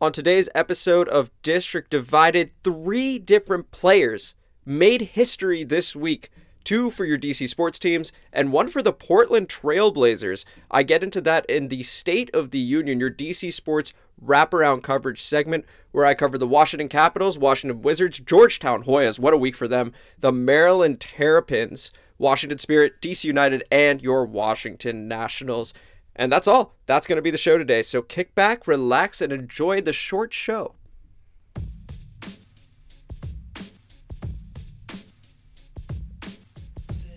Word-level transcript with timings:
On 0.00 0.12
today's 0.12 0.48
episode 0.54 1.08
of 1.08 1.32
District 1.42 1.90
Divided, 1.90 2.52
three 2.62 3.18
different 3.18 3.72
players 3.72 4.36
made 4.64 5.02
history 5.02 5.64
this 5.64 5.96
week. 5.96 6.30
Two 6.62 6.88
for 6.88 7.04
your 7.04 7.18
DC 7.18 7.48
sports 7.48 7.80
teams 7.80 8.12
and 8.32 8.52
one 8.52 8.68
for 8.68 8.80
the 8.80 8.92
Portland 8.92 9.48
Trailblazers. 9.48 10.44
I 10.70 10.84
get 10.84 11.02
into 11.02 11.20
that 11.22 11.44
in 11.46 11.66
the 11.66 11.82
State 11.82 12.32
of 12.32 12.52
the 12.52 12.60
Union, 12.60 13.00
your 13.00 13.10
DC 13.10 13.52
sports 13.52 13.92
wraparound 14.24 14.84
coverage 14.84 15.20
segment, 15.20 15.64
where 15.90 16.06
I 16.06 16.14
cover 16.14 16.38
the 16.38 16.46
Washington 16.46 16.88
Capitals, 16.88 17.36
Washington 17.36 17.82
Wizards, 17.82 18.20
Georgetown 18.20 18.84
Hoyas, 18.84 19.18
what 19.18 19.34
a 19.34 19.38
week 19.38 19.56
for 19.56 19.66
them, 19.66 19.92
the 20.16 20.30
Maryland 20.30 21.00
Terrapins, 21.00 21.90
Washington 22.18 22.58
Spirit, 22.58 23.02
DC 23.02 23.24
United, 23.24 23.64
and 23.72 24.00
your 24.00 24.24
Washington 24.24 25.08
Nationals. 25.08 25.74
And 26.18 26.32
that's 26.32 26.48
all. 26.48 26.74
That's 26.86 27.06
going 27.06 27.16
to 27.16 27.22
be 27.22 27.30
the 27.30 27.38
show 27.38 27.56
today. 27.56 27.84
So 27.84 28.02
kick 28.02 28.34
back, 28.34 28.66
relax, 28.66 29.22
and 29.22 29.32
enjoy 29.32 29.80
the 29.80 29.92
short 29.92 30.34
show. 30.34 30.74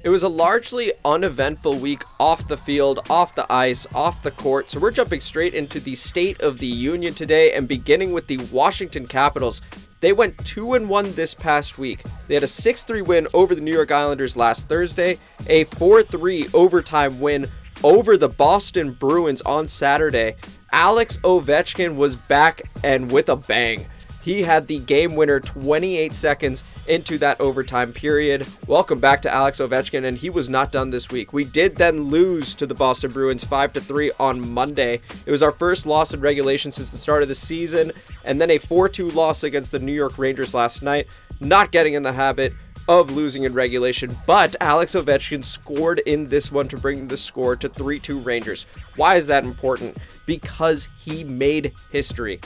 It 0.04 0.09
was 0.09 0.23
a 0.23 0.30
largely 0.30 0.94
uneventful 1.06 1.78
week 1.78 2.04
off 2.20 2.48
the 2.48 2.58
field, 2.58 3.08
off 3.09 3.36
the 3.36 3.52
ice, 3.52 3.86
off 3.94 4.23
the 4.23 4.32
court. 4.32 4.72
So 4.72 4.80
we're 4.80 4.92
jumping 4.92 5.22
straight 5.22 5.54
into 5.54 5.80
the 5.80 5.94
State 5.94 6.42
of 6.42 6.58
the 6.58 6.66
Union 6.66 7.14
today 7.14 7.54
and 7.54 7.68
beginning 7.68 8.12
with 8.12 8.26
the 8.26 8.38
Washington 8.52 9.06
Capitals. 9.06 9.62
They 10.00 10.12
went 10.12 10.44
2 10.45 10.73
and 10.73 10.90
1 10.90 11.14
this 11.14 11.36
past 11.36 11.78
week. 11.78 12.02
They 12.28 12.34
had 12.34 12.42
a 12.42 12.48
6-3 12.48 13.06
win 13.06 13.28
over 13.36 13.54
the 13.54 13.62
New 13.62 13.72
York 13.72 13.92
Islanders 13.92 14.36
last 14.36 14.68
Thursday, 14.68 15.20
a 15.48 15.66
4-3 15.66 16.52
overtime 16.56 17.20
win 17.20 17.48
over 17.84 18.17
the 18.17 18.30
Boston 18.30 18.91
Bruins 18.91 19.41
on 19.41 19.67
Saturday. 19.67 20.35
Alex 20.72 21.17
Ovechkin 21.23 21.95
was 21.95 22.16
back 22.16 22.70
and 22.84 23.12
with 23.12 23.30
a 23.30 23.35
bang. 23.35 23.88
He 24.23 24.44
had 24.44 24.67
the 24.67 24.80
game 24.80 25.16
winner 25.16 25.39
28 25.39 26.13
seconds 26.13 26.64
into 26.88 27.17
that 27.17 27.41
overtime 27.41 27.91
period. 27.91 28.47
Welcome 28.67 29.00
back 29.00 29.22
to 29.23 29.33
Alex 29.33 29.59
Ovechkin, 29.59 30.06
and 30.06 30.17
he 30.17 30.30
was 30.30 30.47
not 30.47 30.72
done 30.72 30.91
this 30.91 31.09
week. 31.09 31.33
We 31.33 31.44
did 31.44 31.75
then 31.75 32.03
lose 32.03 32.53
to 32.56 32.67
the 32.67 32.75
Boston 32.75 33.11
Bruins 33.11 33.44
5 33.44 33.73
to 33.73 33.81
3 33.81 34.11
on 34.19 34.52
Monday. 34.52 35.02
It 35.25 35.31
was 35.31 35.41
our 35.41 35.52
first 35.52 35.88
loss 35.88 36.13
in 36.13 36.22
regulation 36.22 36.72
since 36.72 36.91
the 36.91 36.97
start 36.97 37.23
of 37.23 37.30
the 37.30 37.36
season, 37.36 37.91
and 38.23 38.39
then 38.39 38.52
a 38.52 38.59
4 38.59 38.89
2 38.89 39.09
loss 39.09 39.44
against 39.44 39.72
the 39.72 39.80
New 39.80 39.94
York 39.94 40.19
Rangers 40.19 40.53
last 40.53 40.84
night. 40.84 41.08
Not 41.39 41.72
getting 41.72 41.95
in 41.95 42.03
the 42.03 42.13
habit 42.13 42.53
of 43.00 43.11
losing 43.11 43.45
in 43.45 43.53
regulation, 43.53 44.16
but 44.25 44.56
Alex 44.59 44.94
Ovechkin 44.94 45.44
scored 45.44 46.00
in 46.00 46.28
this 46.30 46.52
one 46.52 46.67
to 46.67 46.78
bring 46.78 47.08
the 47.08 47.17
score 47.17 47.56
to 47.56 47.70
3 47.70 48.00
2 48.00 48.20
Rangers. 48.20 48.66
Why 48.95 49.16
is 49.16 49.28
that 49.28 49.44
important? 49.44 49.97
Because 50.25 50.89
he 51.00 51.23
made 51.23 51.73
history. 51.92 52.39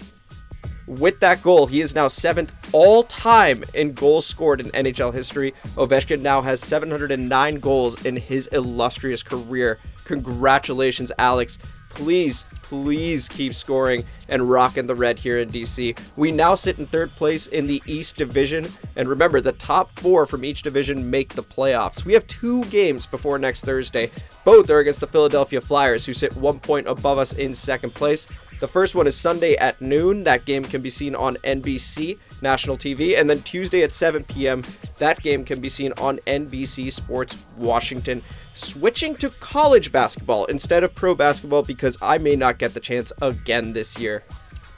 With 0.88 1.20
that 1.22 1.42
goal, 1.42 1.66
he 1.66 1.82
is 1.82 1.96
now 1.96 2.08
seventh 2.08 2.54
all 2.72 3.04
time 3.04 3.64
in 3.74 3.94
goals 3.94 4.28
scored 4.28 4.62
in 4.62 4.68
NHL 4.68 5.14
history. 5.14 5.54
Ovechkin 5.76 6.22
now 6.22 6.42
has 6.42 6.60
709 6.60 7.60
goals 7.60 8.06
in 8.06 8.18
his 8.18 8.48
illustrious 8.48 9.24
career. 9.24 9.80
Congratulations, 10.04 11.12
Alex. 11.18 11.58
Please, 11.96 12.46
please 12.62 13.30
keep 13.30 13.54
scoring 13.54 14.06
and 14.28 14.50
rocking 14.50 14.86
the 14.86 14.96
red 14.96 15.18
here 15.18 15.40
in 15.40 15.50
DC. 15.50 15.98
We 16.18 16.32
now 16.32 16.56
sit 16.56 16.78
in 16.78 16.88
third 16.88 17.16
place 17.16 17.48
in 17.48 17.68
the 17.68 17.82
East 17.86 18.18
Division. 18.18 18.66
And 18.98 19.08
remember, 19.08 19.40
the 19.40 19.54
top 19.54 19.98
four 19.98 20.26
from 20.26 20.44
each 20.44 20.62
division 20.62 21.10
make 21.10 21.34
the 21.34 21.44
playoffs. 21.44 22.04
We 22.04 22.14
have 22.14 22.28
two 22.28 22.66
games 22.66 23.06
before 23.06 23.40
next 23.40 23.64
Thursday. 23.64 24.12
Both 24.44 24.70
are 24.70 24.80
against 24.80 25.00
the 25.00 25.08
Philadelphia 25.08 25.62
Flyers, 25.62 26.06
who 26.06 26.14
sit 26.14 26.36
one 26.36 26.60
point 26.60 26.88
above 26.88 27.18
us 27.18 27.34
in 27.34 27.54
second 27.54 27.96
place. 27.96 28.28
The 28.60 28.68
first 28.68 28.96
one 28.96 29.06
is 29.06 29.18
Sunday 29.18 29.56
at 29.56 29.82
noon. 29.82 30.24
That 30.24 30.46
game 30.46 30.64
can 30.64 30.82
be 30.82 30.90
seen 30.90 31.14
on 31.14 31.36
NBC 31.38 32.18
national 32.42 32.78
TV. 32.78 33.20
And 33.20 33.30
then 33.30 33.42
Tuesday 33.42 33.84
at 33.84 33.94
7 33.94 34.24
p.m., 34.24 34.64
that 34.98 35.22
game 35.22 35.44
can 35.44 35.60
be 35.60 35.68
seen 35.68 35.92
on 35.98 36.20
NBC 36.20 36.92
Sports 36.92 37.46
Washington. 37.58 38.24
Switching 38.54 39.16
to 39.18 39.30
college 39.30 39.92
basketball 39.92 40.46
instead 40.46 40.84
of 40.84 40.96
pro 40.96 41.16
basketball 41.16 41.64
because 41.64 41.98
I 42.02 42.18
may 42.18 42.36
not 42.36 42.58
get 42.58 42.74
the 42.74 42.80
chance 42.80 43.12
again 43.22 43.74
this 43.74 44.00
year. 44.00 44.24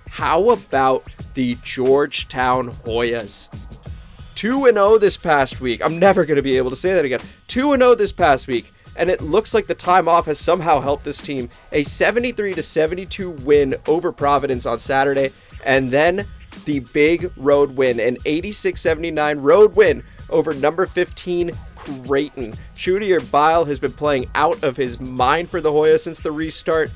How 0.10 0.50
about 0.50 1.06
the 1.36 1.58
Georgetown 1.64 2.72
Hoyas? 2.72 3.50
2 4.36 4.72
0 4.72 4.98
this 4.98 5.18
past 5.18 5.62
week. 5.62 5.84
I'm 5.84 6.00
never 6.00 6.26
going 6.26 6.38
to 6.38 6.42
be 6.42 6.58
able 6.58 6.70
to 6.70 6.76
say 6.76 6.94
that 6.94 7.06
again. 7.06 7.20
2 7.48 7.76
0 7.76 7.96
this 7.96 8.12
past 8.12 8.48
week 8.48 8.72
and 8.98 9.10
it 9.10 9.22
looks 9.22 9.54
like 9.54 9.68
the 9.68 9.76
time 9.76 10.08
off 10.08 10.26
has 10.26 10.40
somehow 10.40 10.82
helped 10.82 11.04
this 11.04 11.22
team. 11.22 11.50
A 11.72 11.84
73 11.84 12.54
to 12.54 12.62
72 12.62 13.30
win 13.30 13.76
over 13.88 14.12
Providence 14.12 14.66
on 14.66 14.80
Saturday, 14.80 15.32
and 15.64 15.88
then 15.88 16.26
the 16.66 16.80
big 16.80 17.32
road 17.38 17.76
win, 17.76 18.00
an 18.00 18.18
86 18.26 18.82
79 18.82 19.40
road 19.40 19.76
win 19.76 20.04
over 20.30 20.54
number 20.54 20.86
15 20.86 21.52
Creighton. 21.76 22.56
Chudier 22.76 23.32
Bile 23.32 23.66
has 23.66 23.80
been 23.80 23.94
playing 23.94 24.30
out 24.36 24.62
of 24.64 24.76
his 24.76 25.00
mind 25.00 25.50
for 25.50 25.62
the 25.62 25.72
Hoya 25.72 25.98
since 26.00 26.20
the 26.20 26.32
restart. 26.32 26.92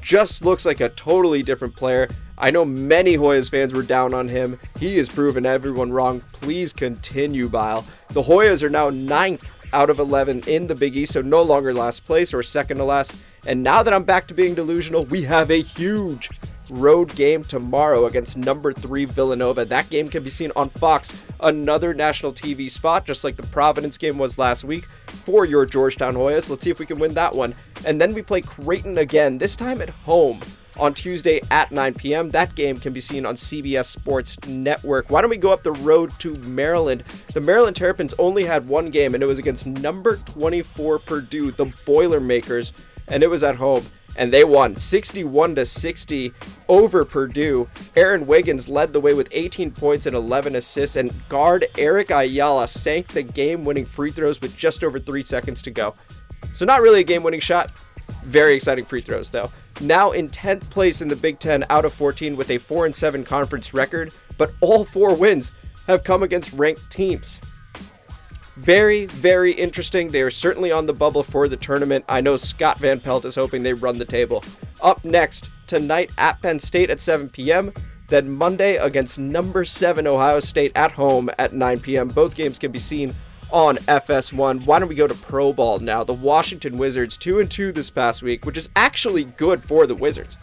Just 0.00 0.44
looks 0.44 0.66
like 0.66 0.80
a 0.80 0.90
totally 0.90 1.42
different 1.42 1.74
player. 1.74 2.08
I 2.36 2.50
know 2.50 2.64
many 2.64 3.16
Hoyas 3.16 3.50
fans 3.50 3.72
were 3.72 3.82
down 3.82 4.12
on 4.12 4.28
him. 4.28 4.58
He 4.78 4.96
has 4.98 5.08
proven 5.08 5.46
everyone 5.46 5.92
wrong. 5.92 6.20
Please 6.32 6.72
continue, 6.72 7.48
Bile. 7.48 7.86
The 8.10 8.22
Hoyas 8.22 8.62
are 8.62 8.70
now 8.70 8.90
ninth 8.90 9.54
out 9.74 9.90
of 9.90 9.98
11 9.98 10.44
in 10.46 10.68
the 10.68 10.74
Big 10.74 10.96
East, 10.96 11.12
so 11.12 11.20
no 11.20 11.42
longer 11.42 11.74
last 11.74 12.06
place 12.06 12.32
or 12.32 12.42
second 12.42 12.78
to 12.78 12.84
last. 12.84 13.14
And 13.46 13.62
now 13.62 13.82
that 13.82 13.92
I'm 13.92 14.04
back 14.04 14.26
to 14.28 14.34
being 14.34 14.54
delusional, 14.54 15.04
we 15.04 15.22
have 15.22 15.50
a 15.50 15.60
huge 15.60 16.30
road 16.70 17.14
game 17.14 17.42
tomorrow 17.42 18.06
against 18.06 18.38
number 18.38 18.72
three 18.72 19.04
Villanova. 19.04 19.66
That 19.66 19.90
game 19.90 20.08
can 20.08 20.22
be 20.22 20.30
seen 20.30 20.50
on 20.56 20.70
Fox, 20.70 21.12
another 21.40 21.92
national 21.92 22.32
TV 22.32 22.70
spot, 22.70 23.04
just 23.04 23.24
like 23.24 23.36
the 23.36 23.42
Providence 23.42 23.98
game 23.98 24.16
was 24.16 24.38
last 24.38 24.64
week 24.64 24.86
for 25.06 25.44
your 25.44 25.66
Georgetown 25.66 26.14
Hoyas. 26.14 26.48
Let's 26.48 26.62
see 26.62 26.70
if 26.70 26.78
we 26.78 26.86
can 26.86 26.98
win 26.98 27.14
that 27.14 27.34
one. 27.34 27.54
And 27.84 28.00
then 28.00 28.14
we 28.14 28.22
play 28.22 28.40
Creighton 28.40 28.96
again, 28.96 29.36
this 29.38 29.56
time 29.56 29.82
at 29.82 29.90
home 29.90 30.40
on 30.78 30.94
Tuesday 30.94 31.40
at 31.50 31.72
9 31.72 31.94
p.m. 31.94 32.30
That 32.30 32.54
game 32.54 32.76
can 32.78 32.92
be 32.92 33.00
seen 33.00 33.26
on 33.26 33.36
CBS 33.36 33.86
Sports 33.86 34.38
Network. 34.46 35.10
Why 35.10 35.20
don't 35.20 35.30
we 35.30 35.36
go 35.36 35.52
up 35.52 35.62
the 35.62 35.72
road 35.72 36.10
to 36.20 36.34
Maryland? 36.34 37.04
The 37.32 37.40
Maryland 37.40 37.76
Terrapins 37.76 38.14
only 38.18 38.44
had 38.44 38.68
one 38.68 38.90
game, 38.90 39.14
and 39.14 39.22
it 39.22 39.26
was 39.26 39.38
against 39.38 39.66
number 39.66 40.16
24 40.16 40.98
Purdue, 41.00 41.50
the 41.50 41.66
Boilermakers, 41.84 42.72
and 43.08 43.22
it 43.22 43.30
was 43.30 43.44
at 43.44 43.56
home 43.56 43.84
and 44.16 44.32
they 44.32 44.44
won 44.44 44.76
61 44.76 45.56
to 45.56 45.66
60 45.66 46.32
over 46.68 47.04
Purdue. 47.04 47.68
Aaron 47.96 48.26
Wiggins 48.26 48.68
led 48.68 48.92
the 48.92 49.00
way 49.00 49.14
with 49.14 49.28
18 49.32 49.72
points 49.72 50.06
and 50.06 50.14
11 50.14 50.56
assists, 50.56 50.96
and 50.96 51.28
guard 51.28 51.66
Eric 51.78 52.10
Ayala 52.10 52.68
sank 52.68 53.08
the 53.08 53.22
game-winning 53.22 53.86
free 53.86 54.10
throws 54.10 54.40
with 54.40 54.56
just 54.56 54.84
over 54.84 54.98
three 54.98 55.24
seconds 55.24 55.62
to 55.62 55.70
go. 55.70 55.94
So 56.52 56.64
not 56.64 56.82
really 56.82 57.00
a 57.00 57.04
game-winning 57.04 57.40
shot. 57.40 57.70
Very 58.24 58.54
exciting 58.54 58.84
free 58.84 59.00
throws 59.00 59.30
though. 59.30 59.50
Now 59.80 60.12
in 60.12 60.28
10th 60.28 60.70
place 60.70 61.00
in 61.00 61.08
the 61.08 61.16
Big 61.16 61.38
Ten 61.38 61.64
out 61.68 61.84
of 61.84 61.92
14 61.92 62.36
with 62.36 62.50
a 62.50 62.58
4 62.58 62.86
and 62.86 62.94
7 62.94 63.24
conference 63.24 63.74
record, 63.74 64.14
but 64.38 64.52
all 64.60 64.84
four 64.84 65.14
wins 65.14 65.52
have 65.86 66.04
come 66.04 66.22
against 66.22 66.52
ranked 66.52 66.90
teams. 66.90 67.40
Very, 68.56 69.06
very 69.06 69.52
interesting. 69.52 70.08
They 70.08 70.22
are 70.22 70.30
certainly 70.30 70.70
on 70.70 70.86
the 70.86 70.94
bubble 70.94 71.24
for 71.24 71.48
the 71.48 71.56
tournament. 71.56 72.04
I 72.08 72.20
know 72.20 72.36
Scott 72.36 72.78
Van 72.78 73.00
Pelt 73.00 73.24
is 73.24 73.34
hoping 73.34 73.62
they 73.62 73.74
run 73.74 73.98
the 73.98 74.04
table. 74.04 74.44
Up 74.80 75.04
next, 75.04 75.48
tonight 75.66 76.12
at 76.18 76.40
Penn 76.40 76.60
State 76.60 76.90
at 76.90 77.00
7 77.00 77.28
p.m., 77.30 77.72
then 78.08 78.30
Monday 78.30 78.76
against 78.76 79.18
number 79.18 79.64
7 79.64 80.06
Ohio 80.06 80.38
State 80.38 80.72
at 80.76 80.92
home 80.92 81.30
at 81.38 81.52
9 81.52 81.80
p.m. 81.80 82.08
Both 82.08 82.36
games 82.36 82.58
can 82.58 82.70
be 82.70 82.78
seen 82.78 83.12
on 83.54 83.76
FS1. 83.76 84.66
Why 84.66 84.78
don't 84.78 84.88
we 84.88 84.94
go 84.94 85.06
to 85.06 85.14
Pro 85.14 85.52
Ball 85.52 85.78
now? 85.78 86.04
The 86.04 86.12
Washington 86.12 86.74
Wizards 86.74 87.16
2 87.16 87.40
and 87.40 87.50
2 87.50 87.72
this 87.72 87.88
past 87.88 88.22
week, 88.22 88.44
which 88.44 88.58
is 88.58 88.68
actually 88.76 89.24
good 89.24 89.64
for 89.64 89.86
the 89.86 89.94
Wizards. 89.94 90.36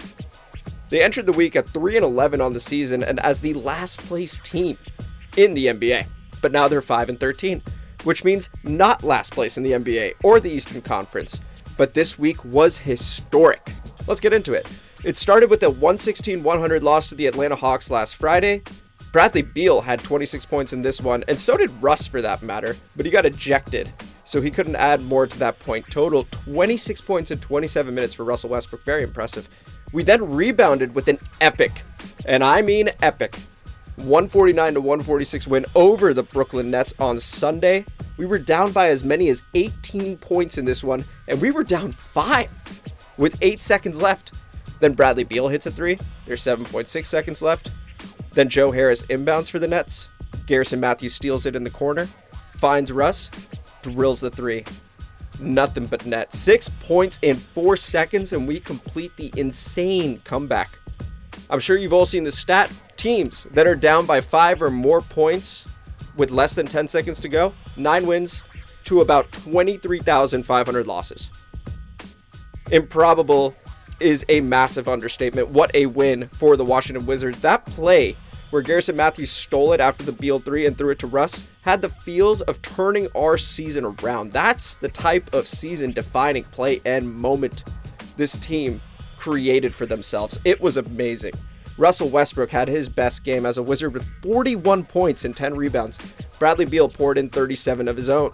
They 0.89 1.03
entered 1.03 1.27
the 1.27 1.31
week 1.33 1.55
at 1.55 1.69
3 1.69 1.97
and 1.97 2.05
11 2.05 2.41
on 2.41 2.53
the 2.53 2.59
season 2.59 3.03
and 3.03 3.19
as 3.19 3.41
the 3.41 3.53
last 3.53 3.99
place 3.99 4.39
team 4.39 4.77
in 5.37 5.53
the 5.53 5.67
NBA. 5.67 6.07
But 6.41 6.51
now 6.51 6.67
they're 6.67 6.81
5 6.81 7.09
and 7.09 7.19
13 7.19 7.61
which 8.03 8.23
means 8.23 8.49
not 8.63 9.03
last 9.03 9.33
place 9.33 9.57
in 9.57 9.63
the 9.63 9.71
NBA 9.71 10.13
or 10.23 10.39
the 10.39 10.49
Eastern 10.49 10.81
Conference. 10.81 11.39
But 11.77 11.93
this 11.93 12.17
week 12.19 12.43
was 12.43 12.77
historic. 12.79 13.71
Let's 14.07 14.21
get 14.21 14.33
into 14.33 14.53
it. 14.53 14.69
It 15.03 15.17
started 15.17 15.49
with 15.49 15.63
a 15.63 15.69
116 15.69 16.43
100 16.43 16.83
loss 16.83 17.07
to 17.09 17.15
the 17.15 17.27
Atlanta 17.27 17.55
Hawks 17.55 17.89
last 17.89 18.15
Friday. 18.15 18.61
Bradley 19.11 19.41
Beal 19.41 19.81
had 19.81 19.99
26 19.99 20.45
points 20.45 20.71
in 20.71 20.81
this 20.81 21.01
one, 21.01 21.25
and 21.27 21.37
so 21.37 21.57
did 21.57 21.69
Russ 21.81 22.07
for 22.07 22.21
that 22.21 22.41
matter, 22.41 22.77
but 22.95 23.05
he 23.05 23.11
got 23.11 23.25
ejected, 23.25 23.91
so 24.23 24.39
he 24.39 24.49
couldn't 24.49 24.77
add 24.77 25.01
more 25.01 25.27
to 25.27 25.39
that 25.39 25.59
point 25.59 25.85
total. 25.89 26.23
26 26.45 27.01
points 27.01 27.29
in 27.29 27.39
27 27.39 27.93
minutes 27.93 28.13
for 28.13 28.23
Russell 28.23 28.51
Westbrook, 28.51 28.85
very 28.85 29.03
impressive. 29.03 29.49
We 29.91 30.03
then 30.03 30.31
rebounded 30.31 30.95
with 30.95 31.09
an 31.09 31.19
epic, 31.41 31.83
and 32.23 32.41
I 32.41 32.61
mean 32.61 32.89
epic, 33.01 33.35
149 33.97 34.75
to 34.75 34.79
146 34.79 35.45
win 35.45 35.65
over 35.75 36.13
the 36.13 36.23
Brooklyn 36.23 36.71
Nets 36.71 36.93
on 36.97 37.19
Sunday. 37.19 37.85
We 38.15 38.25
were 38.25 38.39
down 38.39 38.71
by 38.71 38.87
as 38.87 39.03
many 39.03 39.27
as 39.27 39.43
18 39.55 40.17
points 40.17 40.57
in 40.57 40.63
this 40.63 40.85
one, 40.85 41.03
and 41.27 41.41
we 41.41 41.51
were 41.51 41.65
down 41.65 41.91
five 41.91 42.49
with 43.17 43.37
eight 43.41 43.61
seconds 43.61 44.01
left. 44.01 44.37
Then 44.79 44.93
Bradley 44.93 45.25
Beal 45.25 45.49
hits 45.49 45.65
a 45.65 45.71
three. 45.71 45.99
There's 46.25 46.41
7.6 46.41 47.05
seconds 47.05 47.41
left. 47.41 47.69
Then 48.31 48.49
Joe 48.49 48.71
Harris 48.71 49.03
inbounds 49.03 49.49
for 49.49 49.59
the 49.59 49.67
Nets. 49.67 50.09
Garrison 50.45 50.79
Matthews 50.79 51.13
steals 51.13 51.45
it 51.45 51.55
in 51.55 51.63
the 51.63 51.69
corner, 51.69 52.07
finds 52.57 52.91
Russ, 52.91 53.29
drills 53.81 54.21
the 54.21 54.29
three. 54.29 54.63
Nothing 55.39 55.85
but 55.87 56.05
net. 56.05 56.33
Six 56.33 56.69
points 56.69 57.19
in 57.21 57.35
four 57.35 57.75
seconds, 57.75 58.31
and 58.33 58.47
we 58.47 58.59
complete 58.59 59.15
the 59.17 59.31
insane 59.35 60.21
comeback. 60.23 60.69
I'm 61.49 61.59
sure 61.59 61.77
you've 61.77 61.93
all 61.93 62.05
seen 62.05 62.23
the 62.23 62.31
stat. 62.31 62.71
Teams 62.95 63.45
that 63.51 63.67
are 63.67 63.75
down 63.75 64.05
by 64.05 64.21
five 64.21 64.61
or 64.61 64.69
more 64.69 65.01
points 65.01 65.65
with 66.15 66.29
less 66.31 66.53
than 66.53 66.67
10 66.67 66.87
seconds 66.87 67.19
to 67.21 67.29
go, 67.29 67.53
nine 67.75 68.05
wins 68.05 68.43
to 68.85 69.01
about 69.01 69.31
23,500 69.31 70.87
losses. 70.87 71.29
Improbable 72.71 73.55
is 74.01 74.25
a 74.27 74.41
massive 74.41 74.89
understatement. 74.89 75.49
What 75.49 75.73
a 75.73 75.85
win 75.85 76.27
for 76.33 76.57
the 76.57 76.65
Washington 76.65 77.05
Wizards. 77.05 77.41
That 77.41 77.65
play 77.65 78.17
where 78.49 78.61
Garrison 78.61 78.97
Matthews 78.97 79.31
stole 79.31 79.71
it 79.73 79.79
after 79.79 80.03
the 80.03 80.11
Beal 80.11 80.39
three 80.39 80.65
and 80.65 80.77
threw 80.77 80.89
it 80.89 80.99
to 80.99 81.07
Russ 81.07 81.47
had 81.61 81.81
the 81.81 81.89
feels 81.89 82.41
of 82.41 82.61
turning 82.61 83.07
our 83.15 83.37
season 83.37 83.85
around. 83.85 84.33
That's 84.33 84.75
the 84.75 84.89
type 84.89 85.33
of 85.33 85.47
season 85.47 85.91
defining 85.91 86.43
play 86.45 86.81
and 86.85 87.13
moment 87.15 87.63
this 88.17 88.37
team 88.37 88.81
created 89.17 89.73
for 89.73 89.85
themselves. 89.85 90.39
It 90.43 90.59
was 90.59 90.77
amazing. 90.77 91.33
Russell 91.77 92.09
Westbrook 92.09 92.51
had 92.51 92.67
his 92.67 92.89
best 92.89 93.23
game 93.23 93.45
as 93.45 93.57
a 93.57 93.63
Wizard 93.63 93.93
with 93.93 94.03
41 94.21 94.83
points 94.83 95.23
and 95.23 95.35
10 95.35 95.55
rebounds. 95.55 95.97
Bradley 96.37 96.65
Beal 96.65 96.89
poured 96.89 97.17
in 97.17 97.29
37 97.29 97.87
of 97.87 97.95
his 97.95 98.09
own. 98.09 98.31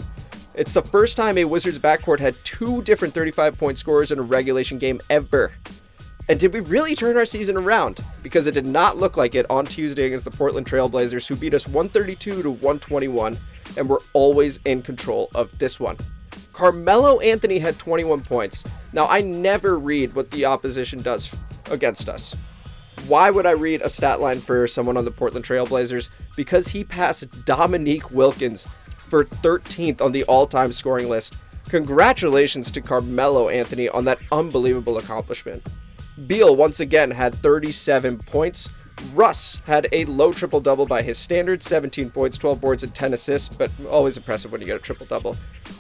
It's 0.58 0.74
the 0.74 0.82
first 0.82 1.16
time 1.16 1.38
a 1.38 1.46
Wizards 1.46 1.78
backcourt 1.78 2.20
had 2.20 2.34
two 2.44 2.82
different 2.82 3.14
35 3.14 3.60
point 3.60 3.78
scorers 3.78 4.12
in 4.12 4.18
a 4.18 4.24
regulation 4.24 4.80
game 4.80 5.00
ever. 5.08 5.54
And 6.28 6.40
did 6.40 6.52
we 6.52 6.62
really 6.62 6.96
turn 6.96 7.16
our 7.16 7.26
season 7.26 7.56
around? 7.56 8.00
Because 8.24 8.48
it 8.48 8.56
did 8.56 8.68
not 8.68 8.98
look 8.98 9.18
like 9.18 9.36
it 9.36 9.46
on 9.52 9.66
Tuesday 9.66 10.08
against 10.08 10.26
the 10.26 10.32
Portland 10.32 10.66
Trailblazers, 10.66 11.28
who 11.28 11.36
beat 11.36 11.54
us 11.54 11.68
132 11.68 12.42
to 12.42 12.50
121 12.50 13.38
and 13.78 13.88
were 13.88 14.02
always 14.14 14.60
in 14.66 14.82
control 14.82 15.30
of 15.36 15.56
this 15.60 15.80
one. 15.80 15.96
Carmelo 16.54 17.20
Anthony 17.20 17.60
had 17.60 17.78
21 17.78 18.22
points. 18.22 18.64
Now, 18.94 19.06
I 19.06 19.22
never 19.22 19.78
read 19.78 20.16
what 20.16 20.32
the 20.32 20.46
opposition 20.46 20.98
does 21.04 21.38
against 21.70 22.10
us. 22.10 22.36
Why 23.08 23.30
would 23.30 23.46
I 23.46 23.52
read 23.52 23.84
a 23.84 23.90
stat 23.90 24.20
line 24.20 24.40
for 24.40 24.66
someone 24.66 24.98
on 24.98 25.06
the 25.06 25.12
Portland 25.12 25.46
Trailblazers? 25.46 26.10
Because 26.36 26.70
he 26.70 26.84
passed 26.84 27.46
Dominique 27.46 28.10
Wilkins 28.10 28.68
for 29.08 29.26
13th 29.26 30.02
on 30.02 30.12
the 30.12 30.24
all 30.26 30.48
time 30.48 30.72
scoring 30.72 31.10
list. 31.10 31.36
Congratulations 31.70 32.72
to 32.72 32.82
Carmelo 32.82 33.50
Anthony 33.50 33.90
on 33.90 34.06
that 34.06 34.20
unbelievable 34.32 34.98
accomplishment. 34.98 35.66
Beal 36.26 36.56
once 36.56 36.80
again 36.80 37.12
had 37.12 37.36
37 37.36 38.20
points. 38.20 38.70
Russ 39.14 39.62
had 39.68 39.88
a 39.92 40.06
low 40.06 40.32
triple 40.32 40.60
double 40.60 40.86
by 40.86 41.02
his 41.02 41.18
standards 41.18 41.66
17 41.68 42.10
points, 42.10 42.38
12 42.38 42.60
boards, 42.60 42.84
and 42.84 42.96
10 42.96 43.14
assists, 43.14 43.56
but 43.56 43.70
always 43.90 44.18
impressive 44.18 44.52
when 44.52 44.62
you 44.62 44.68
get 44.68 44.78
a 44.78 44.80
triple 44.80 45.06
double. 45.06 45.36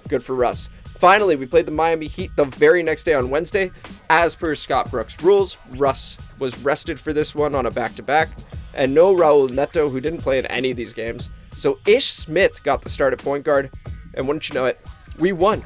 Good 0.08 0.22
for 0.22 0.36
Russ. 0.36 0.70
Finally, 0.86 1.36
we 1.36 1.46
played 1.46 1.66
the 1.66 1.72
Miami 1.72 2.08
Heat 2.08 2.36
the 2.36 2.46
very 2.46 2.84
next 2.84 3.04
day 3.04 3.14
on 3.14 3.30
Wednesday. 3.30 3.72
As 4.10 4.36
per 4.36 4.56
Scott 4.56 4.92
Brooks' 4.92 5.22
rules, 5.24 5.58
Russ 5.72 6.18
was 6.40 6.58
rested 6.64 7.00
for 7.00 7.14
this 7.14 7.34
one 7.34 7.56
on 7.56 7.66
a 7.66 7.72
back 7.72 7.96
to 7.96 8.04
back, 8.04 8.30
and 8.74 8.94
no 8.94 9.16
Raul 9.16 9.50
Neto, 9.50 9.90
who 9.90 10.02
didn't 10.02 10.22
play 10.22 10.38
in 10.38 10.46
any 10.48 10.72
of 10.72 10.78
these 10.78 10.94
games. 10.94 11.30
So 11.57 11.80
Ish 11.88 12.12
Smith 12.12 12.63
got 12.63 12.83
the 12.83 12.89
start 12.89 13.13
at 13.13 13.19
point 13.19 13.44
guard, 13.44 13.71
and 14.13 14.27
wouldn't 14.27 14.48
you 14.48 14.54
know 14.54 14.68
it, 14.68 14.80
we 15.18 15.31
won 15.31 15.65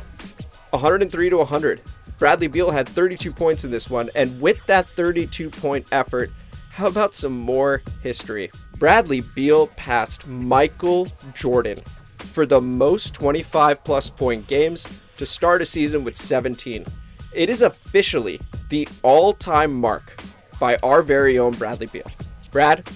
103 0.70 1.30
to 1.30 1.38
100. 1.38 1.82
Bradley 2.18 2.48
Beal 2.48 2.72
had 2.72 2.88
32 2.88 3.32
points 3.34 3.66
in 3.66 3.72
this 3.72 3.90
one, 3.90 4.10
and 4.16 4.40
with 4.40 4.66
that 4.68 4.88
32 4.88 5.50
point 5.50 5.88
effort, 5.92 6.32
how 6.70 6.88
about 6.88 7.14
some 7.14 7.38
more 7.38 7.82
history? 8.02 8.50
Bradley 8.78 9.22
Beal 9.36 9.68
passed 9.68 10.28
Michael 10.28 11.10
Jordan 11.34 11.82
for 12.20 12.46
the 12.46 12.62
most 12.62 13.14
25 13.14 13.84
plus 13.84 14.10
point 14.10 14.48
games 14.48 15.04
to 15.18 15.26
start 15.26 15.62
a 15.62 15.66
season 15.66 16.06
with 16.06 16.16
17. 16.16 16.86
It 17.34 17.50
is 17.50 17.62
officially 17.62 18.40
the 18.70 18.88
all 19.04 19.34
time 19.34 19.74
mark 19.74 20.22
by 20.58 20.78
our 20.78 21.02
very 21.02 21.38
own 21.38 21.52
Bradley 21.52 21.88
Beal. 21.88 22.10
Brad, 22.50 22.90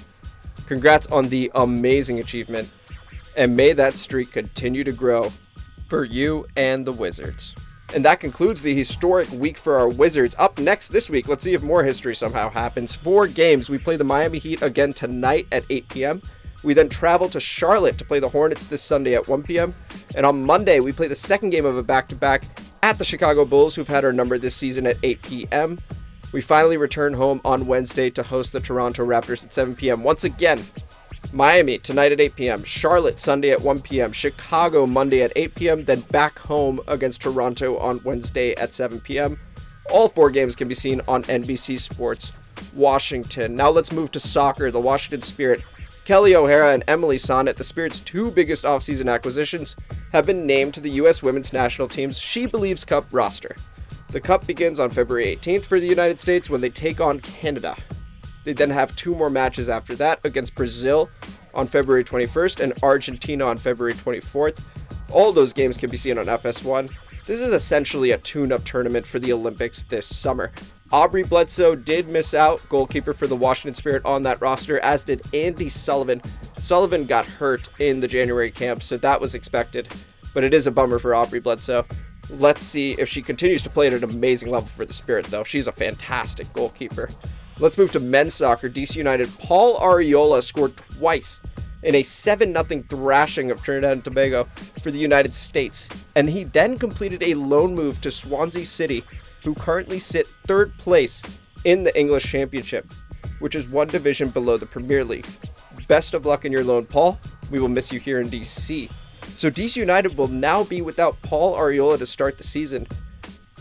congrats 0.66 1.08
on 1.08 1.28
the 1.28 1.52
amazing 1.56 2.20
achievement, 2.20 2.72
and 3.36 3.56
may 3.56 3.74
that 3.74 3.94
streak 3.96 4.32
continue 4.32 4.84
to 4.84 4.92
grow 4.92 5.32
for 5.88 6.04
you 6.04 6.48
and 6.56 6.86
the 6.86 6.92
Wizards. 6.92 7.54
And 7.94 8.04
that 8.04 8.20
concludes 8.20 8.62
the 8.62 8.74
historic 8.74 9.30
week 9.32 9.58
for 9.58 9.76
our 9.76 9.88
Wizards. 9.88 10.36
Up 10.40 10.58
next 10.60 10.90
this 10.90 11.10
week, 11.10 11.28
let's 11.28 11.44
see 11.44 11.54
if 11.54 11.62
more 11.62 11.84
history 11.84 12.16
somehow 12.16 12.50
happens. 12.50 12.96
Four 12.96 13.28
games. 13.28 13.70
We 13.70 13.78
play 13.78 13.96
the 13.96 14.04
Miami 14.04 14.40
Heat 14.40 14.62
again 14.62 14.92
tonight 14.92 15.48
at 15.52 15.66
8 15.70 15.90
p.m. 15.90 16.22
We 16.64 16.74
then 16.74 16.90
travel 16.90 17.30
to 17.30 17.40
Charlotte 17.40 17.98
to 18.00 18.06
play 18.06 18.20
the 18.20 18.30
Hornets 18.30 18.66
this 18.66 18.82
Sunday 18.82 19.14
at 19.14 19.28
1 19.28 19.44
p.m. 19.44 19.76
And 20.16 20.26
on 20.26 20.44
Monday, 20.44 20.80
we 20.80 20.92
play 20.92 21.08
the 21.08 21.16
second 21.16 21.52
game 21.52 21.66
of 21.66 21.78
a 21.78 21.84
back 21.84 22.08
to 22.08 22.16
back 22.16 22.44
at 22.82 22.98
the 22.98 23.06
Chicago 23.06 23.46
Bulls, 23.46 23.76
who've 23.76 23.88
had 23.88 24.04
our 24.04 24.14
number 24.14 24.40
this 24.40 24.56
season 24.56 24.88
at 24.88 24.98
8 25.04 25.22
p.m. 25.22 25.80
We 26.34 26.42
finally 26.42 26.78
return 26.78 27.14
home 27.14 27.40
on 27.46 27.68
Wednesday 27.68 28.10
to 28.10 28.24
host 28.24 28.52
the 28.52 28.60
Toronto 28.60 29.06
Raptors 29.06 29.46
at 29.46 29.54
7 29.54 29.76
p.m. 29.76 30.04
Once 30.04 30.24
again, 30.24 30.60
Miami 31.36 31.78
tonight 31.78 32.14
at 32.14 32.22
8 32.22 32.36
p.m., 32.38 32.64
Charlotte 32.64 33.20
Sunday 33.20 33.52
at 33.52 33.60
1 33.60 33.82
p.m., 33.82 34.14
Chicago 34.14 34.88
Monday 34.88 35.22
at 35.22 35.34
8 35.36 35.56
p.m., 35.56 35.84
then 35.84 36.00
back 36.00 36.40
home 36.40 36.80
against 36.88 37.24
Toronto 37.24 37.78
on 37.78 38.00
Wednesday 38.06 38.56
at 38.56 38.74
7 38.74 39.02
p.m. 39.02 39.38
All 39.92 40.08
four 40.08 40.30
games 40.30 40.56
can 40.56 40.70
be 40.70 40.74
seen 40.74 41.02
on 41.10 41.24
NBC 41.24 41.78
Sports 41.78 42.32
Washington. 42.74 43.54
Now 43.54 43.70
let's 43.70 43.92
move 43.92 44.12
to 44.12 44.20
soccer. 44.20 44.72
The 44.72 44.80
Washington 44.80 45.24
Spirit, 45.24 45.62
Kelly 46.06 46.38
O'Hara 46.38 46.74
and 46.74 46.86
Emily 46.88 47.18
Sonnett, 47.18 47.58
the 47.58 47.66
Spirit's 47.66 48.00
two 48.00 48.32
biggest 48.32 48.64
offseason 48.64 49.14
acquisitions, 49.14 49.76
have 50.14 50.26
been 50.26 50.46
named 50.46 50.74
to 50.76 50.80
the 50.80 50.92
U.S. 50.92 51.22
women's 51.22 51.52
national 51.52 51.90
team's 51.90 52.18
She 52.18 52.46
Believes 52.46 52.86
Cup 52.86 53.08
roster. 53.12 53.58
The 54.08 54.22
Cup 54.22 54.48
begins 54.48 54.80
on 54.80 54.90
February 54.90 55.36
18th 55.36 55.66
for 55.66 55.82
the 55.82 55.88
United 55.88 56.18
States 56.18 56.50
when 56.50 56.62
they 56.62 56.70
take 56.70 57.02
on 57.02 57.20
Canada. 57.20 57.76
They 58.46 58.54
then 58.54 58.70
have 58.70 58.96
two 58.96 59.14
more 59.14 59.30
matches 59.30 59.70
after 59.70 59.96
that 59.96 60.24
against 60.24 60.56
Brazil 60.56 61.10
on 61.54 61.68
February 61.68 62.04
21st 62.04 62.64
and 62.64 62.74
Argentina 62.82 63.46
on 63.46 63.58
February 63.58 63.94
24th. 63.94 64.62
All 65.12 65.34
those 65.34 65.52
games 65.52 65.78
can 65.78 65.90
be 65.90 65.98
seen 65.98 66.18
on 66.18 66.26
FS1. 66.26 66.96
This 67.26 67.42
is 67.42 67.52
essentially 67.52 68.12
a 68.12 68.20
tune 68.20 68.52
up 68.52 68.64
tournament 68.64 69.06
for 69.06 69.18
the 69.18 69.34
Olympics 69.34 69.84
this 69.84 70.06
summer. 70.06 70.52
Aubrey 70.92 71.24
Bledsoe 71.24 71.76
did 71.76 72.08
miss 72.08 72.36
out, 72.36 72.62
goalkeeper 72.70 73.14
for 73.14 73.26
the 73.26 73.36
Washington 73.36 73.74
Spirit 73.74 74.06
on 74.06 74.22
that 74.24 74.40
roster, 74.40 74.80
as 74.82 75.04
did 75.04 75.24
Andi 75.24 75.72
Sullivan. 75.72 76.22
Sullivan 76.60 77.06
got 77.06 77.26
hurt 77.26 77.68
in 77.80 78.00
the 78.00 78.08
January 78.08 78.52
camp, 78.52 78.84
so 78.84 78.96
that 78.98 79.20
was 79.20 79.34
expected, 79.34 79.92
but 80.36 80.44
it 80.44 80.54
is 80.54 80.68
a 80.68 80.72
bummer 80.72 81.00
for 81.00 81.16
Aubrey 81.16 81.40
Bledsoe. 81.40 81.86
Let's 82.30 82.64
see 82.64 82.92
if 83.00 83.10
she 83.10 83.24
continues 83.24 83.64
to 83.64 83.70
play 83.72 83.88
at 83.88 83.94
an 83.94 84.04
amazing 84.04 84.52
level 84.52 84.68
for 84.68 84.86
the 84.86 84.94
Spirit, 84.94 85.26
though. 85.26 85.44
She's 85.44 85.68
a 85.68 85.72
fantastic 85.72 86.52
goalkeeper. 86.54 87.10
Let's 87.58 87.78
move 87.78 87.92
to 87.92 88.00
men's 88.00 88.34
soccer. 88.34 88.70
DC 88.70 88.96
United. 88.96 89.30
Paul 89.40 89.80
Arriola 89.80 90.44
scored 90.44 90.76
twice 90.76 91.40
in 91.84 91.96
a 91.96 92.04
7 92.04 92.52
0 92.52 92.84
thrashing 92.90 93.50
of 93.52 93.64
Trinidad 93.64 93.94
and 93.94 94.04
Tobago 94.04 94.46
for 94.82 94.92
the 94.92 94.98
United 94.98 95.34
States. 95.34 95.88
And 96.16 96.30
he 96.30 96.44
then 96.44 96.78
completed 96.78 97.24
a 97.24 97.36
loan 97.36 97.74
move 97.74 98.02
to 98.02 98.12
Swansea 98.12 98.66
City, 98.66 99.06
who 99.44 99.54
currently 99.56 100.00
sit 100.00 100.28
third 100.48 100.76
place 100.78 101.22
in 101.64 101.84
the 101.84 101.98
English 101.98 102.24
Championship, 102.26 102.92
which 103.40 103.56
is 103.56 103.68
one 103.68 103.88
division 103.88 104.30
below 104.30 104.58
the 104.58 104.66
Premier 104.66 105.06
League. 105.06 105.28
Best 105.88 106.14
of 106.14 106.26
luck 106.26 106.46
in 106.46 106.52
your 106.52 106.64
loan, 106.64 106.86
Paul. 106.86 107.20
We 107.52 107.60
will 107.60 107.70
miss 107.70 107.94
you 107.94 108.00
here 108.00 108.20
in 108.20 108.28
DC. 108.28 108.92
So 109.36 109.50
DC 109.52 109.78
United 109.78 110.18
will 110.18 110.28
now 110.28 110.64
be 110.64 110.82
without 110.82 111.22
Paul 111.22 111.56
Arriola 111.56 111.98
to 112.00 112.06
start 112.06 112.38
the 112.38 112.44
season. 112.44 112.88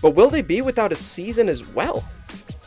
But 0.00 0.14
will 0.14 0.30
they 0.30 0.42
be 0.42 0.62
without 0.62 0.92
a 0.92 0.96
season 0.96 1.48
as 1.48 1.66
well? 1.74 2.08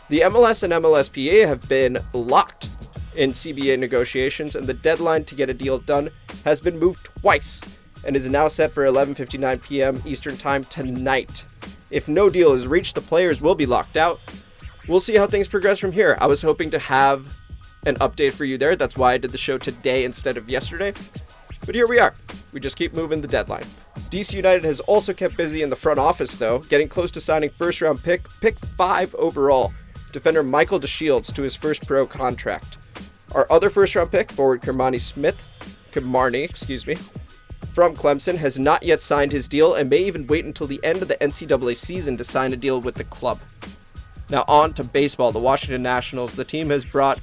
The 0.09 0.21
MLS 0.21 0.63
and 0.63 0.71
MLSPA 0.71 1.45
have 1.45 1.67
been 1.67 1.97
locked 2.13 2.69
in 3.13 3.31
CBA 3.31 3.77
negotiations, 3.77 4.55
and 4.55 4.65
the 4.65 4.73
deadline 4.73 5.25
to 5.25 5.35
get 5.35 5.49
a 5.49 5.53
deal 5.53 5.79
done 5.79 6.11
has 6.45 6.61
been 6.61 6.79
moved 6.79 7.09
twice 7.19 7.59
and 8.05 8.15
is 8.15 8.29
now 8.29 8.47
set 8.47 8.71
for 8.71 8.85
11:59 8.85 9.61
p.m. 9.61 10.01
Eastern 10.05 10.37
Time 10.37 10.63
tonight. 10.63 11.45
If 11.89 12.07
no 12.07 12.29
deal 12.29 12.53
is 12.53 12.67
reached, 12.67 12.95
the 12.95 13.01
players 13.01 13.41
will 13.41 13.55
be 13.55 13.65
locked 13.65 13.97
out. 13.97 14.21
We'll 14.87 15.01
see 15.01 15.15
how 15.15 15.27
things 15.27 15.49
progress 15.49 15.77
from 15.77 15.91
here. 15.91 16.17
I 16.21 16.27
was 16.27 16.41
hoping 16.41 16.71
to 16.71 16.79
have 16.79 17.37
an 17.85 17.95
update 17.95 18.31
for 18.31 18.45
you 18.45 18.57
there. 18.57 18.77
That's 18.77 18.95
why 18.95 19.11
I 19.11 19.17
did 19.17 19.31
the 19.31 19.37
show 19.37 19.57
today 19.57 20.05
instead 20.05 20.37
of 20.37 20.47
yesterday. 20.47 20.93
But 21.65 21.75
here 21.75 21.87
we 21.87 21.99
are. 21.99 22.15
We 22.53 22.61
just 22.61 22.77
keep 22.77 22.95
moving 22.95 23.19
the 23.19 23.27
deadline. 23.27 23.65
DC 24.09 24.33
United 24.35 24.63
has 24.63 24.79
also 24.81 25.11
kept 25.13 25.35
busy 25.35 25.63
in 25.63 25.69
the 25.69 25.75
front 25.75 25.99
office, 25.99 26.37
though, 26.37 26.59
getting 26.59 26.87
close 26.87 27.11
to 27.11 27.19
signing 27.19 27.49
first 27.49 27.81
round 27.81 28.01
pick, 28.01 28.25
pick 28.39 28.57
5 28.57 29.13
overall 29.15 29.73
defender 30.17 30.41
Michael 30.41 30.79
DeShields 30.79 31.31
to 31.35 31.43
his 31.43 31.55
first 31.55 31.85
pro 31.85 32.07
contract. 32.07 32.79
Our 33.35 33.45
other 33.51 33.69
first 33.69 33.95
round 33.95 34.09
pick, 34.09 34.31
forward 34.31 34.63
Kermani 34.63 34.99
Smith, 34.99 35.43
Kimarni, 35.91 36.43
excuse 36.43 36.87
me, 36.87 36.95
from 37.71 37.95
Clemson 37.95 38.37
has 38.37 38.57
not 38.57 38.81
yet 38.81 39.03
signed 39.03 39.31
his 39.31 39.47
deal 39.47 39.75
and 39.75 39.91
may 39.91 39.99
even 39.99 40.25
wait 40.25 40.43
until 40.43 40.65
the 40.65 40.83
end 40.83 41.03
of 41.03 41.07
the 41.07 41.17
NCAA 41.17 41.75
season 41.75 42.17
to 42.17 42.23
sign 42.23 42.51
a 42.51 42.55
deal 42.55 42.81
with 42.81 42.95
the 42.95 43.03
club. 43.03 43.39
Now, 44.31 44.43
on 44.47 44.73
to 44.73 44.83
baseball. 44.83 45.31
The 45.31 45.37
Washington 45.37 45.83
Nationals. 45.83 46.33
The 46.33 46.43
team 46.43 46.71
has 46.71 46.83
brought 46.83 47.19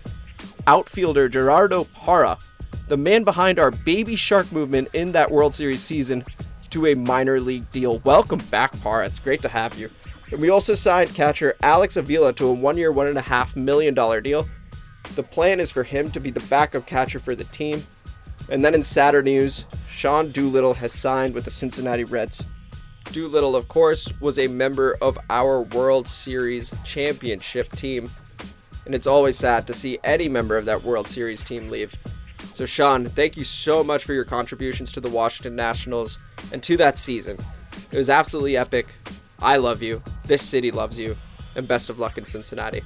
outfielder 0.69 1.29
Gerardo 1.29 1.85
Parra, 1.85 2.39
the 2.87 2.97
man 2.97 3.25
behind 3.25 3.59
our 3.59 3.73
baby 3.73 4.15
shark 4.15 4.53
movement 4.53 4.89
in 4.95 5.11
that 5.13 5.33
World 5.33 5.53
Series 5.53 5.83
season, 5.83 6.25
to 6.71 6.87
a 6.87 6.95
minor 6.95 7.41
league 7.41 7.69
deal. 7.73 7.99
Welcome 8.05 8.41
back, 8.51 8.81
Parra. 8.81 9.07
It's 9.07 9.19
great 9.19 9.43
to 9.43 9.49
have 9.49 9.77
you. 9.77 9.91
And 10.31 10.41
we 10.41 10.51
also 10.51 10.75
signed 10.75 11.15
catcher 11.15 11.55
Alex 11.63 11.97
Avila 11.97 12.33
to 12.35 12.47
a 12.47 12.53
one 12.53 12.77
year, 12.77 12.93
$1.5 12.93 13.57
million 13.57 13.95
deal. 14.23 14.47
The 15.15 15.23
plan 15.23 15.61
is 15.61 15.71
for 15.71 15.85
him 15.85 16.11
to 16.11 16.21
be 16.21 16.31
the 16.31 16.45
backup 16.49 16.87
catcher 16.87 17.19
for 17.19 17.35
the 17.35 17.45
team. 17.45 17.83
And 18.51 18.65
then 18.65 18.75
in 18.75 18.83
sadder 18.83 19.23
news, 19.23 19.67
Sean 19.89 20.33
Doolittle 20.33 20.75
has 20.75 20.93
signed 20.93 21.35
with 21.35 21.45
the 21.45 21.51
Cincinnati 21.51 22.05
Reds. 22.05 22.45
Doolittle, 23.13 23.55
of 23.55 23.69
course, 23.69 24.09
was 24.21 24.39
a 24.39 24.49
member 24.49 24.97
of 25.01 25.19
our 25.31 25.63
World 25.63 26.09
Series 26.09 26.73
championship 26.85 27.71
team, 27.77 28.11
and 28.87 28.95
it's 28.95 29.07
always 29.07 29.39
sad 29.39 29.67
to 29.69 29.75
see 29.75 29.99
any 30.03 30.29
member 30.29 30.57
of 30.57 30.65
that 30.65 30.83
World 30.83 31.07
Series 31.07 31.45
team 31.45 31.71
leave. 31.71 31.95
So, 32.55 32.67
Sean, 32.67 33.05
thank 33.07 33.37
you 33.37 33.45
so 33.45 33.85
much 33.85 34.05
for 34.05 34.15
your 34.15 34.25
contributions 34.25 34.91
to 34.93 35.01
the 35.01 35.09
Washington 35.09 35.55
Nationals 35.55 36.19
and 36.53 36.63
to 36.65 36.77
that 36.79 36.99
season. 36.99 37.39
It 37.93 37.97
was 37.97 38.11
absolutely 38.11 38.57
epic. 38.57 38.89
I 39.45 39.57
love 39.59 39.83
you. 39.83 40.03
This 40.25 40.43
city 40.43 40.71
loves 40.71 40.99
you. 40.99 41.17
And 41.55 41.69
best 41.69 41.91
of 41.91 42.01
luck 42.01 42.19
in 42.19 42.25
Cincinnati. 42.25 42.83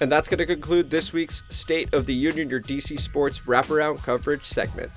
And 0.00 0.10
that's 0.10 0.28
going 0.28 0.38
to 0.38 0.46
conclude 0.46 0.90
this 0.90 1.12
week's 1.12 1.44
State 1.48 1.94
of 1.94 2.06
the 2.06 2.14
Union, 2.14 2.50
your 2.50 2.60
DC 2.60 2.98
Sports 2.98 3.42
wraparound 3.42 4.02
coverage 4.02 4.44
segment. 4.44 4.90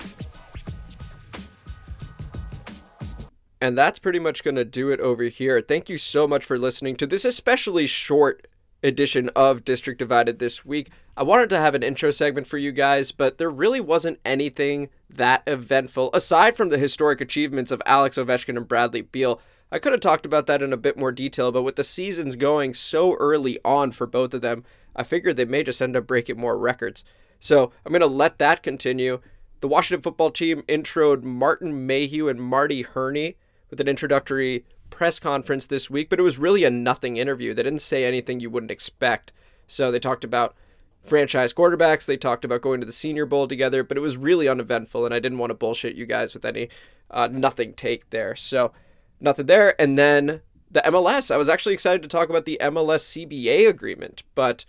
And 3.62 3.77
that's 3.77 4.00
pretty 4.00 4.19
much 4.19 4.43
going 4.43 4.55
to 4.55 4.65
do 4.65 4.89
it 4.89 5.00
over 5.00 5.24
here. 5.24 5.62
Thank 5.62 5.89
you 5.89 5.97
so 5.97 6.27
much 6.27 6.43
for 6.43 6.57
listening 6.57 6.95
to 6.97 7.07
this 7.07 7.24
especially 7.24 7.88
short 7.88 8.47
edition 8.83 9.29
of 9.35 9.63
District 9.63 9.97
Divided 9.97 10.39
this 10.39 10.65
week. 10.65 10.89
I 11.15 11.24
wanted 11.24 11.50
to 11.51 11.59
have 11.59 11.75
an 11.75 11.83
intro 11.83 12.12
segment 12.12 12.47
for 12.47 12.57
you 12.57 12.71
guys, 12.71 13.12
but 13.12 13.38
there 13.38 13.50
really 13.50 13.79
wasn't 13.79 14.19
anything 14.25 14.89
that 15.09 15.43
eventful 15.47 16.09
aside 16.13 16.57
from 16.57 16.69
the 16.69 16.77
historic 16.77 17.21
achievements 17.21 17.71
of 17.71 17.81
Alex 17.85 18.17
Ovechkin 18.17 18.57
and 18.57 18.67
Bradley 18.67 19.01
Beal. 19.01 19.39
I 19.72 19.79
could 19.79 19.91
have 19.91 20.01
talked 20.01 20.25
about 20.25 20.48
that 20.48 20.62
in 20.62 20.72
a 20.72 20.77
bit 20.77 20.98
more 20.98 21.12
detail, 21.12 21.51
but 21.51 21.63
with 21.63 21.75
the 21.75 21.84
seasons 21.84 22.36
going 22.36 22.74
so 22.74 23.15
early 23.15 23.60
on 23.65 23.91
for 23.91 24.05
both 24.05 24.34
of 24.34 24.41
them, 24.41 24.63
I 24.95 25.03
figured 25.03 25.38
they 25.38 25.45
may 25.45 25.63
just 25.63 25.81
end 25.81 25.95
up 25.95 26.07
breaking 26.07 26.39
more 26.39 26.57
records. 26.57 27.03
So 27.39 27.72
I'm 27.86 27.91
going 27.91 28.01
to 28.01 28.07
let 28.07 28.38
that 28.39 28.63
continue. 28.63 29.19
The 29.62 29.67
Washington 29.67 30.01
football 30.01 30.31
team 30.31 30.62
introed 30.63 31.24
Martin 31.24 31.86
Mayhew 31.86 32.27
and 32.27 32.39
Marty 32.41 32.84
Hurney 32.84 33.38
with 33.69 33.81
an 33.81 33.88
introductory 33.88 34.65
press 34.89 35.19
conference 35.19 35.65
this 35.67 35.89
week, 35.89 36.10
but 36.10 36.19
it 36.19 36.24
was 36.24 36.38
really 36.38 36.63
a 36.63 36.69
nothing 36.69 37.17
interview. 37.17 37.53
They 37.53 37.63
didn't 37.63 37.81
say 37.81 38.05
anything 38.05 38.39
you 38.39 38.50
wouldn't 38.50 38.72
expect. 38.72 39.34
So 39.67 39.91
they 39.91 40.00
talked 40.00 40.24
about 40.24 40.55
franchise 41.03 41.53
quarterbacks, 41.53 42.05
they 42.05 42.17
talked 42.17 42.45
about 42.45 42.62
going 42.62 42.79
to 42.79 42.86
the 42.86 42.91
Senior 42.91 43.25
Bowl 43.25 43.48
together, 43.48 43.84
but 43.84 43.98
it 43.98 44.01
was 44.01 44.17
really 44.17 44.48
uneventful, 44.48 45.05
and 45.05 45.13
I 45.13 45.19
didn't 45.19 45.38
want 45.38 45.51
to 45.51 45.55
bullshit 45.55 45.95
you 45.95 46.05
guys 46.05 46.34
with 46.34 46.45
any 46.45 46.69
uh, 47.12 47.27
nothing 47.27 47.74
take 47.74 48.10
there. 48.10 48.36
So 48.36 48.72
nothing 49.19 49.45
there. 49.45 49.79
And 49.79 49.98
then 49.98 50.41
the 50.69 50.81
MLS, 50.81 51.31
I 51.31 51.38
was 51.38 51.50
actually 51.50 51.74
excited 51.74 52.03
to 52.03 52.10
talk 52.10 52.29
about 52.29 52.45
the 52.45 52.57
MLS 52.62 53.27
CBA 53.27 53.67
agreement, 53.67 54.24
but 54.34 54.65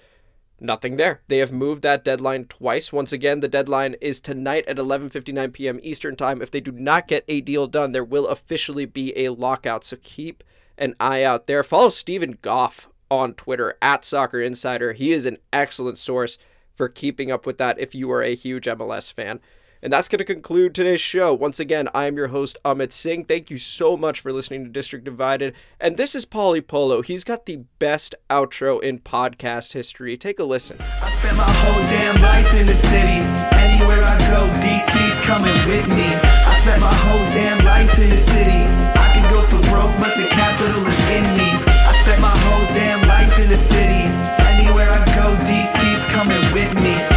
nothing 0.60 0.96
there. 0.96 1.22
They 1.28 1.38
have 1.38 1.52
moved 1.52 1.82
that 1.82 2.04
deadline 2.04 2.46
twice. 2.46 2.92
Once 2.92 3.12
again, 3.12 3.40
the 3.40 3.48
deadline 3.48 3.96
is 4.00 4.20
tonight 4.20 4.64
at 4.66 4.76
11:59 4.76 5.52
p.m. 5.52 5.80
Eastern 5.82 6.16
Time. 6.16 6.40
If 6.40 6.50
they 6.50 6.60
do 6.60 6.72
not 6.72 7.08
get 7.08 7.24
a 7.28 7.40
deal 7.40 7.66
done, 7.66 7.92
there 7.92 8.04
will 8.04 8.26
officially 8.28 8.86
be 8.86 9.16
a 9.18 9.30
lockout. 9.30 9.84
So 9.84 9.96
keep 10.02 10.44
an 10.78 10.94
eye 11.00 11.22
out 11.22 11.46
there. 11.46 11.62
Follow 11.62 11.88
Steven 11.88 12.38
Goff 12.42 12.88
on 13.10 13.34
Twitter 13.34 13.76
at 13.80 14.04
Soccer 14.04 14.40
Insider. 14.40 14.92
He 14.92 15.12
is 15.12 15.26
an 15.26 15.38
excellent 15.52 15.98
source 15.98 16.38
for 16.74 16.88
keeping 16.88 17.30
up 17.30 17.46
with 17.46 17.58
that 17.58 17.78
if 17.78 17.94
you 17.94 18.10
are 18.12 18.22
a 18.22 18.34
huge 18.34 18.66
MLS 18.66 19.12
fan. 19.12 19.40
And 19.86 19.92
that's 19.92 20.08
going 20.08 20.18
to 20.18 20.24
conclude 20.24 20.74
today's 20.74 21.00
show. 21.00 21.32
Once 21.32 21.60
again, 21.60 21.88
I 21.94 22.06
am 22.06 22.16
your 22.16 22.34
host, 22.34 22.58
Amit 22.64 22.90
Singh. 22.90 23.22
Thank 23.22 23.52
you 23.54 23.56
so 23.56 23.96
much 23.96 24.18
for 24.18 24.32
listening 24.32 24.64
to 24.64 24.68
District 24.68 25.04
Divided. 25.04 25.54
And 25.78 25.96
this 25.96 26.16
is 26.16 26.26
Pauly 26.26 26.58
Polo. 26.58 27.02
He's 27.02 27.22
got 27.22 27.46
the 27.46 27.62
best 27.78 28.16
outro 28.28 28.82
in 28.82 28.98
podcast 28.98 29.74
history. 29.74 30.16
Take 30.16 30.40
a 30.40 30.44
listen. 30.44 30.78
I 30.80 31.08
spent 31.10 31.36
my 31.36 31.46
whole 31.46 31.82
damn 31.86 32.20
life 32.20 32.52
in 32.58 32.66
the 32.66 32.74
city. 32.74 33.22
Anywhere 33.62 34.02
I 34.02 34.18
go, 34.26 34.50
DC's 34.58 35.22
coming 35.22 35.54
with 35.70 35.86
me. 35.86 36.10
I 36.18 36.58
spent 36.58 36.80
my 36.82 36.92
whole 36.92 37.26
damn 37.38 37.64
life 37.64 37.96
in 38.00 38.10
the 38.10 38.18
city. 38.18 38.66
I 38.90 39.06
can 39.14 39.30
go 39.30 39.40
for 39.42 39.62
broke, 39.70 39.94
but 40.02 40.18
the 40.18 40.26
capital 40.34 40.82
is 40.82 40.98
in 41.14 41.22
me. 41.38 41.62
I 41.62 41.94
spent 42.02 42.20
my 42.20 42.34
whole 42.34 42.66
damn 42.74 43.06
life 43.06 43.38
in 43.38 43.50
the 43.50 43.56
city. 43.56 44.02
Anywhere 44.50 44.90
I 44.90 45.06
go, 45.14 45.30
DC's 45.46 46.06
coming 46.10 46.42
with 46.52 46.74
me 46.82 47.15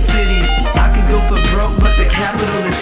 city. 0.00 0.40
I 0.80 0.88
could 0.96 1.08
go 1.12 1.20
for 1.28 1.36
broke, 1.52 1.76
but 1.78 1.92
the 2.00 2.08
capital 2.08 2.64
is 2.64 2.80